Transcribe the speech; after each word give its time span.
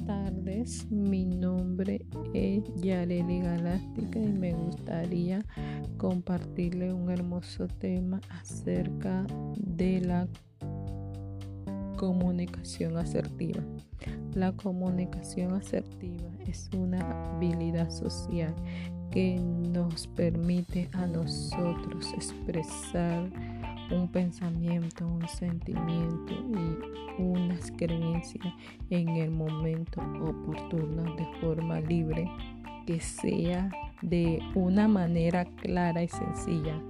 noches, 0.00 0.90
mi 0.90 1.24
nombre 1.24 2.04
es 2.34 2.62
Yareli 2.76 3.40
Galástica 3.40 4.18
y 4.18 4.32
me 4.32 4.52
gustaría 4.52 5.44
compartirle 5.96 6.92
un 6.92 7.10
hermoso 7.10 7.66
tema 7.66 8.20
acerca 8.30 9.26
de 9.56 10.00
la 10.00 10.28
comunicación 11.96 12.96
asertiva. 12.96 13.62
La 14.34 14.52
comunicación 14.52 15.54
asertiva 15.54 16.30
es 16.46 16.68
una 16.76 17.34
habilidad 17.34 17.90
social 17.90 18.54
que 19.10 19.36
nos 19.36 20.06
permite 20.08 20.88
a 20.92 21.06
nosotros 21.06 22.12
expresar 22.14 23.30
un 23.92 24.08
pensamiento, 24.08 25.06
un 25.06 25.26
sentimiento 25.28 26.32
y 26.32 27.22
unas 27.22 27.70
creencias 27.72 28.54
en 28.90 29.08
el 29.08 29.30
momento 29.30 30.00
oportuno 30.00 31.14
de 31.16 31.26
forma 31.40 31.80
libre, 31.80 32.28
que 32.86 33.00
sea 33.00 33.70
de 34.02 34.40
una 34.54 34.88
manera 34.88 35.44
clara 35.44 36.02
y 36.02 36.08
sencilla, 36.08 36.80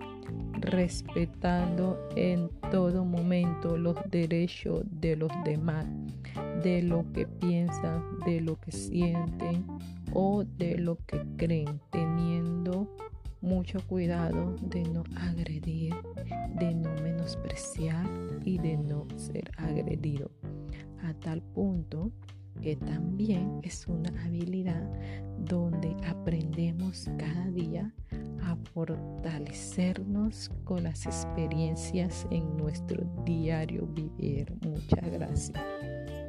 respetando 0.60 1.98
en 2.16 2.48
todo 2.70 3.04
momento 3.04 3.76
los 3.76 3.96
derechos 4.10 4.84
de 4.90 5.16
los 5.16 5.30
demás, 5.44 5.86
de 6.62 6.82
lo 6.82 7.04
que 7.12 7.26
piensan, 7.26 8.02
de 8.24 8.40
lo 8.40 8.58
que 8.58 8.72
sienten 8.72 9.66
o 10.14 10.44
de 10.44 10.78
lo 10.78 10.96
que 11.06 11.20
creen, 11.36 11.80
teniendo 11.90 12.88
mucho 13.42 13.86
cuidado 13.86 14.56
de 14.62 14.82
no 14.84 15.04
agredir, 15.16 15.94
de 16.58 16.74
no 16.74 16.94
menospreciar 17.02 18.06
y 18.44 18.58
de 18.58 18.76
no 18.76 19.06
ser 19.16 19.50
agredido. 19.58 20.30
A 21.02 21.12
tal 21.14 21.42
punto 21.42 22.12
que 22.60 22.76
también 22.76 23.60
es 23.62 23.86
una 23.88 24.10
habilidad 24.24 24.88
donde 25.38 25.96
aprendemos 26.06 27.10
cada 27.18 27.50
día 27.50 27.92
a 28.42 28.56
fortalecernos 28.72 30.50
con 30.64 30.84
las 30.84 31.06
experiencias 31.06 32.26
en 32.30 32.56
nuestro 32.56 33.04
diario 33.24 33.86
vivir. 33.86 34.54
Muchas 34.62 35.10
gracias. 35.10 36.21